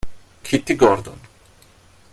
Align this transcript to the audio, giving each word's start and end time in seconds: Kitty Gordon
Kitty 0.45 0.73
Gordon 0.73 1.21